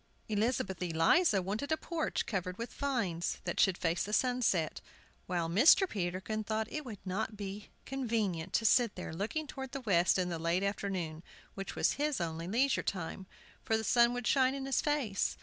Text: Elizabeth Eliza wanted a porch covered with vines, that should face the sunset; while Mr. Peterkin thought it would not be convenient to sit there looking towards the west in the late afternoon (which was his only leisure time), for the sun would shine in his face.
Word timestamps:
Elizabeth 0.29 0.81
Eliza 0.81 1.43
wanted 1.43 1.71
a 1.71 1.77
porch 1.77 2.25
covered 2.25 2.57
with 2.57 2.73
vines, 2.73 3.37
that 3.43 3.59
should 3.59 3.77
face 3.77 4.01
the 4.01 4.11
sunset; 4.11 4.81
while 5.27 5.47
Mr. 5.47 5.87
Peterkin 5.87 6.43
thought 6.43 6.67
it 6.71 6.83
would 6.83 6.97
not 7.05 7.37
be 7.37 7.69
convenient 7.85 8.51
to 8.51 8.65
sit 8.65 8.95
there 8.95 9.13
looking 9.13 9.45
towards 9.45 9.73
the 9.73 9.81
west 9.81 10.17
in 10.17 10.29
the 10.29 10.39
late 10.39 10.63
afternoon 10.63 11.21
(which 11.53 11.75
was 11.75 11.97
his 12.03 12.19
only 12.19 12.47
leisure 12.47 12.81
time), 12.81 13.27
for 13.63 13.77
the 13.77 13.83
sun 13.83 14.11
would 14.11 14.25
shine 14.25 14.55
in 14.55 14.65
his 14.65 14.81
face. 14.81 15.37